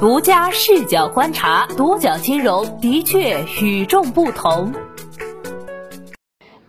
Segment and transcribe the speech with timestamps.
[0.00, 4.72] 独家视角观察，独角金融的确与众不同。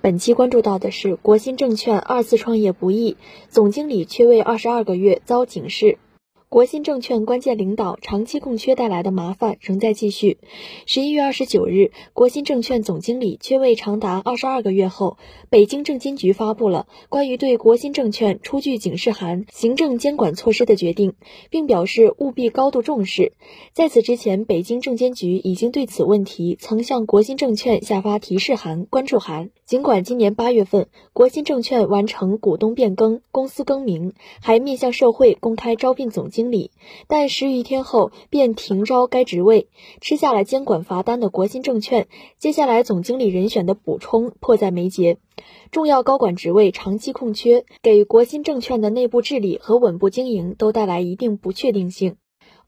[0.02, 6.00] 本期关注到的是国新证券二次创业不易，总经理缺位二十二个月遭警示。
[6.50, 10.40] 国信证券关键领导长期空缺带来的麻烦仍在继续。
[10.88, 15.18] 十一月二十九日，国信证券总经理缺位长达二十二个月后，
[15.52, 21.14] 北京证监局发布了关于对国新证券出具警示函、行政监管措施的决定，
[21.52, 23.34] 并表示务必高度重视。
[23.74, 29.52] 在此之前，北京证监局已经对此问题曾向国新证券下发提示函、关注函。
[29.66, 36.72] 尽管今年八月份国新证券完成股东变更、公司更名，还面向社会公开招聘总经经理，
[37.10, 39.68] 但十余天后便停招该职位，
[40.00, 42.08] 吃下了监管罚单的国新证券，
[42.38, 45.18] 接下来总经理人选的补充迫在眉睫。
[45.70, 52.16] 重要高管职位长期空缺，给国新证券的内部治理和稳步经营都带来一定不确定性。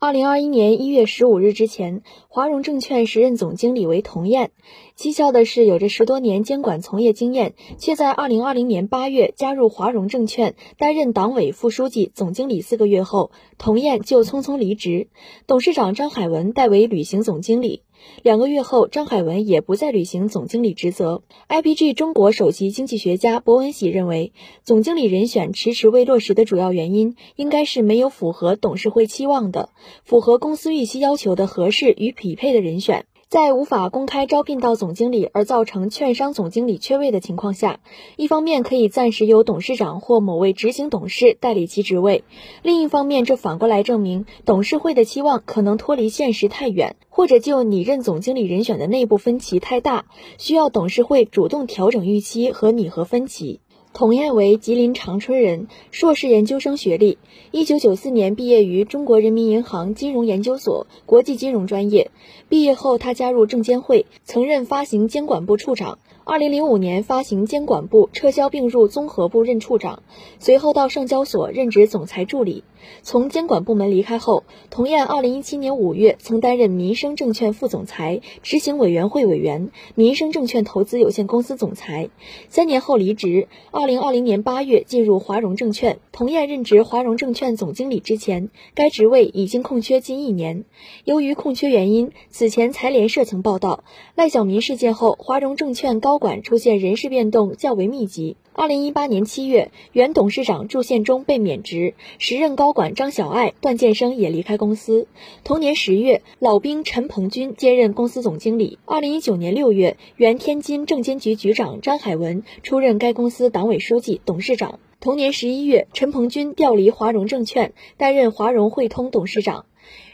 [0.04, 4.50] 二零二一年一月十五日之前，华融证券时任总经理为童艳。
[4.98, 15.08] 蹊跷的是，有着十多年监管从业经验，却在二零二零年八月加入华融证券，担任党委副书记、总经理四个月后，童艳就匆匆离职，
[15.46, 17.84] 董事长张海文代为履行总经理。
[18.24, 21.24] 两个月后，张海文也不再履行总经理职责。
[21.50, 29.70] IPG 中国首席经济学家博文喜认为，总经理人选迟迟未落实的主要原因，应该是没有符合董事会期望的、
[30.04, 33.06] 符合公司预期要求的合适与匹配的人选。
[33.32, 37.80] 在无法公开招聘到总经理而造成券商总经理缺位的情况下，
[38.18, 42.26] 一方面可以暂时由董事长或某位执行董事代理其职位，
[42.62, 53.62] 另一方面这反过来证明董事会的期望可能脱离现实太远，或者就拟任总经理人选的内部分歧太大，需要董事会主动调整预期和拟合分歧。
[53.94, 57.18] 童燕为吉林长春人，硕士研究生学历，
[57.52, 62.10] 一九九四年毕业于中国人民银行金融研究所国际金融专业。
[62.48, 66.00] 毕业后，他加入证监会，曾任发行监管部处长。
[66.24, 70.04] 二零零五年，发行监管部撤销并入综合部任处长，
[70.40, 72.64] 随后到上交所任职总裁助理。
[73.02, 82.10] 从监管部门离开后，童燕二零一七年五月曾担任民生证券副总裁、执行委员会委员、民生证券投资有限公司总裁。
[82.48, 86.00] 三年后离职，二零二零年八月进入华融证券。
[86.14, 90.64] 童燕任职华融证券总经理之前，该职位已经空缺近一年。
[91.04, 93.84] 由于空缺原因，此前财联社曾报道，
[94.16, 96.22] 赖小民事件后，华融证券高。
[96.22, 98.38] 管出现人事变动较为密集。
[98.54, 105.10] 二零一八年七月，原董事长祝宪忠被免职，时任高高管张小爱、段建生也离开公司。
[105.44, 108.80] 同年十月，老兵陈鹏军接任公司总经理。
[108.86, 114.80] 二零一九年六月，原天津证监局局长张海文出任该公司党委书记、董事长。
[115.02, 119.66] 同年十一月，陈鹏军调离华融证券，担任华融汇通董事长。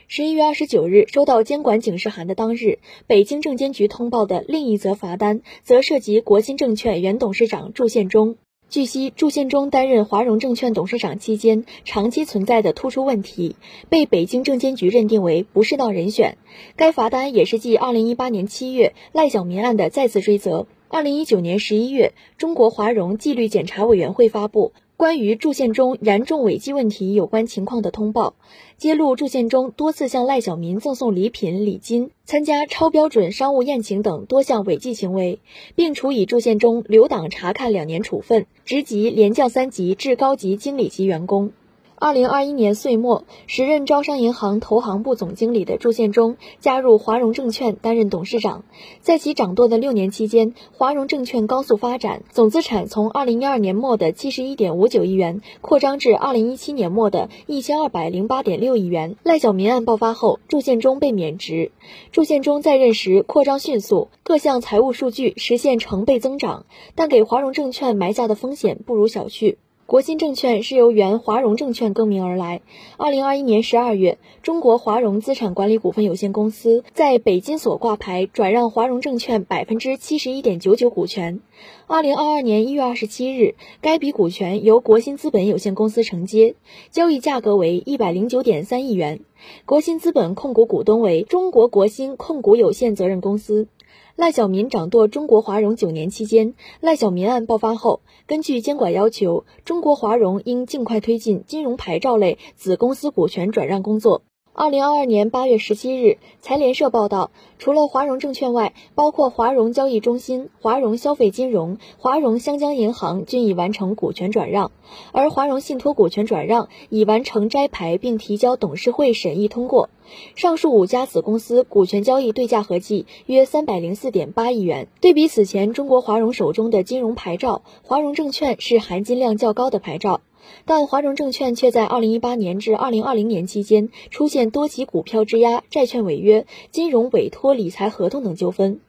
[0.08, 8.38] 十一月二十九日，收到监管警示函的当日，北京证监局通报的另一则罚单，则涉及国金证券原董事长祝宪忠。
[8.70, 13.56] 据悉，祝宪忠担任华融证券董事长期间，长期存在的突出问题，
[13.88, 16.38] 被北京证监局认定为不适当人选。
[16.76, 20.68] 该罚单也是继2018年七月赖小民案的再次追责。
[20.90, 24.74] 2019年11月，中国华融纪律检查委员会发布。
[24.98, 28.34] 关于祝宪忠严重违纪问题有关情况的通报，
[28.78, 35.38] 揭露祝宪忠多次向赖小民赠送礼品、礼金，参加超标准商务宴请等多项违纪行为，
[35.76, 41.52] 并处以祝宪忠留党察看两年处分，职级连降三级至高级经理级员工。
[42.00, 48.66] 二零二一年岁末，时任招商银行投行部总经理的祝宪忠加入华融证券担任董事长。
[49.02, 59.16] 在其掌舵的六年期间，华融证券高速发展，总资产从二零一二年末的七十一点五九亿元扩张至二零一七年末的一千二百零八点六亿元。
[59.24, 61.72] 赖小民案爆发后，祝宪忠被免职。
[62.12, 69.56] 祝宪忠在任时扩张迅速，各项财务数据实现成倍增长，但给华融证券埋下的风险不容小觑。
[69.88, 72.60] 国新证券是由原华融证券更名而来。
[72.98, 81.40] 二零二一年十二月，中国华融资产管理股份有限公司在北京所挂牌，转让华融证券百分之七十一点九九股权。
[81.88, 86.56] 二零二二年一月二十七日，该笔股权由国新资本有限公司承接，
[86.92, 89.22] 交易价格为一百零九点三亿元。
[89.64, 93.70] 国新资本控股股东为中国国新控股有限责任公司。
[94.18, 104.24] 赖小民掌舵中国华融九年期间，赖小民案爆发后，根据监管要求，中国华融应尽快推进金融牌照类子公司股权转让工作。
[104.60, 114.72] 二零二二年八月十七日，财联社报道，除了华融证券外，包括华融交易中心、华融消费金融、华融湘江银行均已完成股权转让，
[115.12, 119.92] 而华融信托股权转让已完成摘牌并提交董事会审议通过。
[120.34, 124.88] 上述五家子公司股权交易对价合计约三百零四点八亿元。
[125.02, 130.22] 对比此前中国华融手中的金融牌照，华融证券是含金量较高的牌照。
[130.66, 138.80] 但华融证券却在2018年至2020年期间出现多起股票质押、债券违约、金融委托理财合同等纠纷，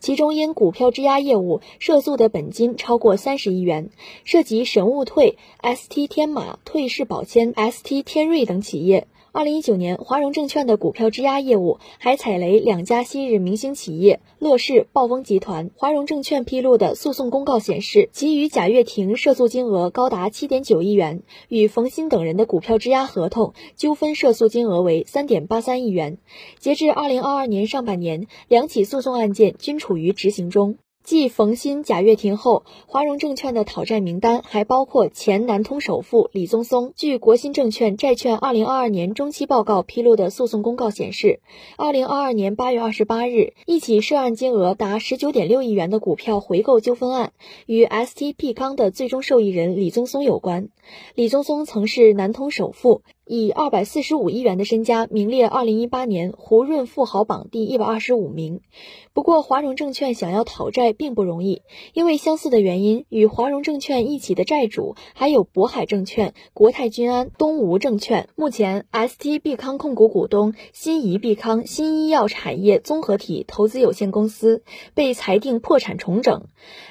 [0.00, 3.90] 其中因股票质押业务涉诉的本金超过三十亿元，
[4.24, 9.06] 涉及神物退、ST 天马、退市保签、ST 天瑞等企业。
[9.38, 15.70] 二零一九年，华融证券的股票质押业务还踩雷两家昔日明星企业乐视、暴风集团。
[15.76, 26.18] 华融证券披露的诉讼公告显示，其与贾跃亭涉诉金额高达七点九亿元，与冯鑫等人的股票质押合同纠纷涉诉金额为三点八三亿元。
[26.58, 30.78] 截至二零二二年上半年，两起诉讼案件均处于执行中。
[31.08, 36.92] 继冯鑫、贾跃亭后，华融证券的讨债名单还包括前南通首富李宗松。
[36.96, 41.40] 据国新证券债券二零二二年中期报告披露的诉讼公告显示，
[41.78, 47.32] 二零二二年八月二十八日，一起涉案金额达十九点六亿元的股票回购纠纷案，
[47.64, 50.68] 与 STP 康的最终受益人李宗松有关。
[51.14, 53.00] 李宗松曾是南通首富。
[53.28, 58.62] 以二百四十五亿元的身家名列二零一八年胡润富豪榜第一百二十五名。
[59.12, 68.28] 不过，华融证券想要讨债并不容易，因为相似的原因，与华融证券一起的债主还有渤海证券、国泰君安、东吴证券。
[68.34, 74.62] 目前，ST 必康控股股东新怡必康新医药产业综合体投资有限公司
[74.94, 76.46] 被裁定破产重整，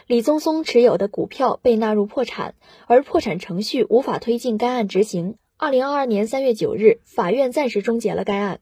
[0.05, 2.53] 李宗松持有的股票被纳入破产，
[2.85, 5.35] 而破产程序无法推进该案执行。
[5.59, 8.59] 二零二二年三月九日，法院暂时终结了该案。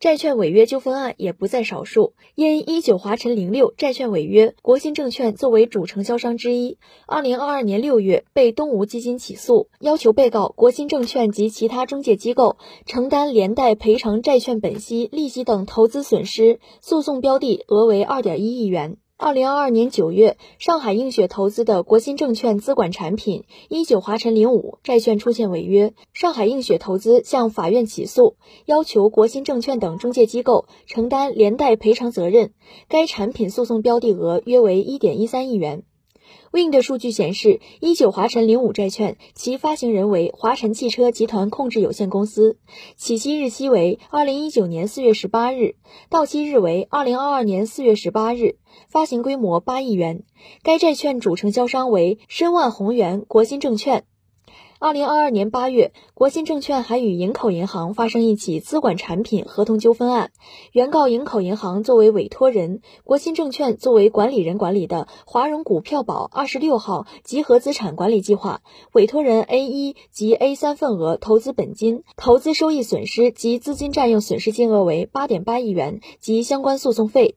[0.00, 2.14] 债券违约纠纷案也不在少数。
[2.34, 12.56] 因一九华晨零六债券违约，国新证券作为主承销商之一，二零二二年六月被东吴基金起诉，要求被告国新证券及其他中介机构
[12.86, 18.96] 承担连带赔偿债券本息、利息等投资损失，诉讼标的额为二点一亿元。
[19.20, 32.52] 二零二二年九月，上海映雪投资的国新证券资管产品一九华晨零五债券出现违约，上海映雪投资向法院起诉，要求国新证券等中介机构承担连带赔偿责任。
[32.88, 35.82] 该产品诉讼标的额约为一点一三亿元。
[36.52, 42.58] Wind 数据显示，一九华晨零五债券，其发行人为华晨汽车集团控制有限公司，
[42.96, 45.74] 起息日期为二零一九年四月十八日，
[46.08, 48.56] 到期日为二零二二年四月十八日，
[48.88, 50.24] 发行规模八亿元。
[50.62, 54.04] 该债券主承销商为申万宏源国金证券。
[54.80, 60.30] 二零二二年八月，国信证券还与营口银行发生一起资管产品合同纠纷案，
[60.70, 77.34] 原告营口银行作为委托人，国信证券作为管理人管理的华融股票保二十六号集合资产管理计划，委托人 A 一及 A 三份额投资本金、投资收益损失及资金占用损失金额为八点八亿元及相关诉讼费。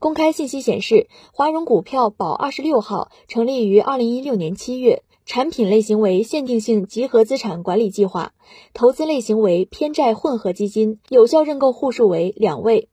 [0.00, 5.04] 公开信息显示，华融股票保二十六号成立于二零一六年七月。
[5.32, 8.32] 产品类型为限定性集合资产管理计划，
[8.74, 12.88] 投资类型为偏债混合基金，有效认购户数为两位。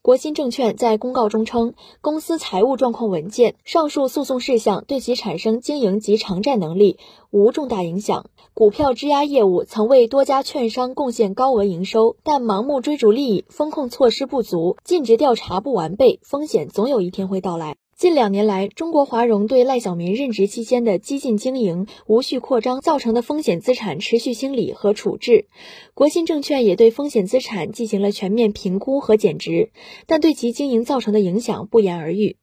[0.00, 6.98] 国新证券在公告中称，公司财务状况稳健，上述诉讼事项对其产生经营及偿债能力
[7.30, 8.24] 无重大影响。
[8.54, 17.76] 股票质押业务曾为多家券商贡献高额营收，但盲目追逐利益、风控措施不足、尽职调查不完备，风险总有一天会到来。
[18.02, 25.46] 近两年来，中国华融对赖小民任职期间的激进经营、无序扩张造成的风险资产持续清理和处置，
[25.94, 29.70] 国信证券也对风险资产进行了全面评估和减值，
[30.08, 32.38] 但对其经营造成的影响不言而喻。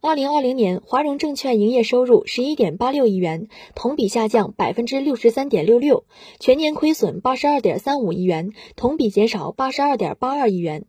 [0.00, 6.04] 二零二零年，华融证券营业收入十一点八六亿元，同比下降百分之六十三点六六，
[6.40, 10.84] 全年亏损八十二点三五亿元，同比减少八十二点八二亿元。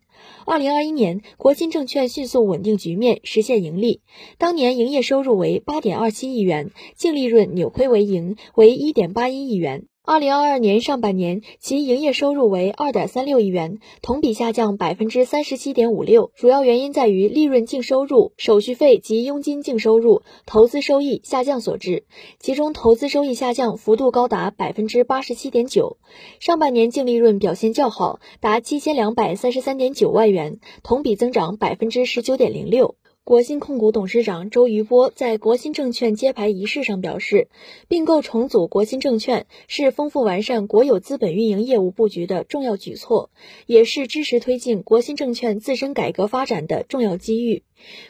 [0.46, 4.02] 二零二一年，国金证券迅速稳定局面，实现盈利。
[4.38, 9.88] 当年营业收入为八点二七亿元，净利润扭亏为盈，为一点八一亿元。
[10.06, 16.34] 二零二二年上半年，其营业收入为二点三六亿元，同比下降百分之三十七点五六。
[16.36, 22.04] 主要原因在于利润净收入、手续费及佣金净收入、投资收益下降所致。
[22.38, 25.96] 其中，投资收益下降幅度高达百分之八十七点九。
[26.42, 32.96] 上半年净利润表现较好，达七千两百三十三点九万元，同比增长百分之十九点零六。
[33.26, 37.48] 国新控股董事长周渝波在国新证券揭牌仪式上表示，
[37.88, 43.30] 并购重组国新证券是丰富完善国有资本运营业务布局的重要举措，
[43.66, 47.64] 也是支持推进国新证券自身改革发展的重要机遇。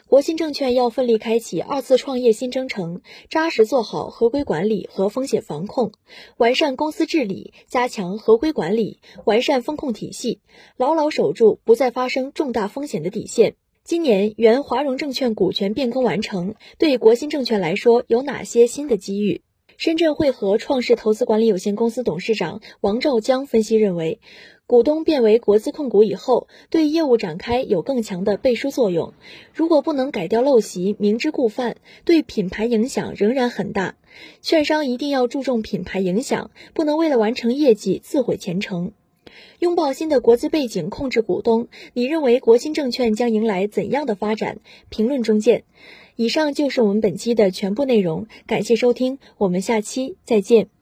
[0.08, 5.92] 国新证券要奋力开启二次创业新征程，扎实做好合规管理和风险防控，
[6.38, 10.40] 完善公司治理，加强合规管理，完善风控体系，
[10.76, 13.54] 牢牢守住不再发生重大风险的底线。
[13.84, 19.42] 今年原华融证券股权变更完成，对国新证券来说有哪些新的机遇？
[19.76, 24.20] 深圳汇合创世投资管理有限公司董事长王兆江分析认为，
[24.66, 29.12] 股东变为国资控股以后，对业务展开有更强的背书作用。
[29.52, 31.76] 如果不能改掉陋习、明知故犯，
[32.06, 33.96] 对品牌影响仍然很大。
[34.40, 38.92] 券商一定要注重品牌影响，不能为了完成业绩自毁前程。
[39.58, 44.58] 拥抱新的国资背景控制股东，你认为国新证券将迎来怎样的发展？
[44.88, 45.64] 评论中见。
[46.16, 50.73] 以上就是我们本期的全部内容，感谢收听，我们下期再见。